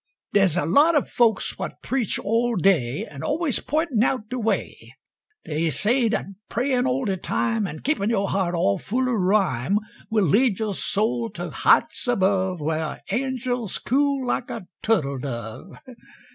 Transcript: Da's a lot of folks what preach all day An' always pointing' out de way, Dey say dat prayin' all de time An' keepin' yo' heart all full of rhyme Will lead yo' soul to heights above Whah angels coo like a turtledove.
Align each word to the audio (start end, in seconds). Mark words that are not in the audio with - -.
Da's 0.33 0.57
a 0.57 0.65
lot 0.65 0.95
of 0.95 1.11
folks 1.11 1.59
what 1.59 1.83
preach 1.83 2.17
all 2.17 2.55
day 2.55 3.05
An' 3.05 3.21
always 3.21 3.59
pointing' 3.59 4.03
out 4.03 4.29
de 4.29 4.39
way, 4.39 4.95
Dey 5.45 5.69
say 5.69 6.09
dat 6.09 6.25
prayin' 6.49 6.87
all 6.87 7.05
de 7.05 7.17
time 7.17 7.67
An' 7.67 7.81
keepin' 7.81 8.09
yo' 8.09 8.25
heart 8.25 8.55
all 8.55 8.79
full 8.79 9.07
of 9.07 9.13
rhyme 9.21 9.77
Will 10.09 10.25
lead 10.25 10.57
yo' 10.57 10.71
soul 10.71 11.29
to 11.35 11.51
heights 11.51 12.07
above 12.07 12.59
Whah 12.59 12.97
angels 13.11 13.77
coo 13.77 14.25
like 14.25 14.49
a 14.49 14.65
turtledove. 14.81 15.77